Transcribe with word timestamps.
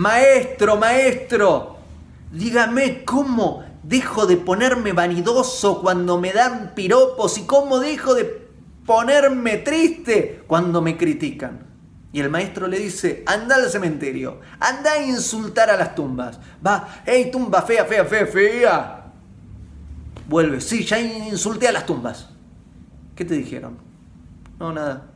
maestro, 0.00 0.76
maestro, 0.76 1.76
dígame 2.32 3.04
cómo 3.04 3.62
dejo 3.82 4.26
de 4.26 4.38
ponerme 4.38 4.94
vanidoso 4.94 5.82
cuando 5.82 6.18
me 6.18 6.32
dan 6.32 6.74
piropos 6.74 7.36
y 7.36 7.42
cómo 7.42 7.80
dejo 7.80 8.14
de 8.14 8.48
ponerme 8.86 9.58
triste 9.58 10.42
cuando 10.46 10.80
me 10.80 10.96
critican. 10.96 11.66
Y 12.12 12.20
el 12.20 12.30
maestro 12.30 12.66
le 12.66 12.78
dice, 12.78 13.22
anda 13.26 13.56
al 13.56 13.68
cementerio, 13.68 14.40
anda 14.58 14.92
a 14.92 15.02
insultar 15.02 15.68
a 15.68 15.76
las 15.76 15.94
tumbas. 15.94 16.40
Va, 16.66 17.02
hey, 17.04 17.28
tumba 17.30 17.60
fea, 17.60 17.84
fea, 17.84 18.04
fea, 18.06 18.26
fea. 18.26 19.12
Vuelve, 20.26 20.62
sí, 20.62 20.82
ya 20.82 20.98
insulté 20.98 21.68
a 21.68 21.72
las 21.72 21.84
tumbas. 21.84 22.30
¿Qué 23.14 23.26
te 23.26 23.34
dijeron? 23.34 23.76
No, 24.58 24.72
nada. 24.72 25.08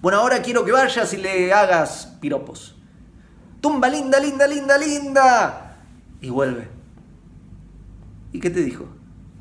Bueno, 0.00 0.18
ahora 0.18 0.40
quiero 0.40 0.64
que 0.64 0.72
vayas 0.72 1.12
y 1.12 1.18
le 1.18 1.52
hagas 1.52 2.16
piropos. 2.18 2.76
Tumba 3.66 3.88
linda, 3.88 4.20
linda, 4.20 4.46
linda, 4.46 4.78
linda. 4.78 5.76
Y 6.20 6.30
vuelve. 6.30 6.68
¿Y 8.30 8.38
qué 8.38 8.48
te 8.48 8.62
dijo? 8.62 8.86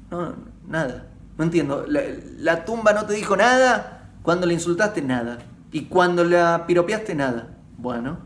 No, 0.10 0.34
nada. 0.68 1.10
No 1.38 1.44
entiendo. 1.44 1.86
La, 1.88 2.02
la 2.40 2.66
tumba 2.66 2.92
no 2.94 3.06
te 3.06 3.14
dijo 3.14 3.38
nada. 3.38 4.10
Cuando 4.24 4.48
le 4.48 4.56
insultaste, 4.56 5.04
nada. 5.04 5.38
Y 5.72 5.82
cuando 5.82 6.24
la 6.24 6.66
piropeaste, 6.66 7.14
nada. 7.14 7.50
Bueno, 7.78 8.18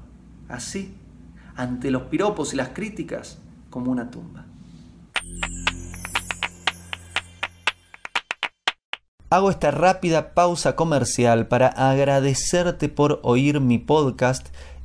así, 0.48 0.96
ante 1.58 1.92
los 1.92 2.04
piropos 2.04 2.54
y 2.54 2.56
las 2.56 2.70
críticas, 2.70 3.38
como 3.70 3.92
una 3.92 4.10
tumba. 4.10 4.46
Hago 9.30 9.50
esta 9.50 9.72
rápida 9.72 10.34
pausa 10.34 10.78
comercial 10.78 11.48
para 11.48 11.68
agradecerte 11.68 12.88
por 12.88 13.20
oír 13.22 13.60
mi 13.60 13.80
podcast 13.80 14.48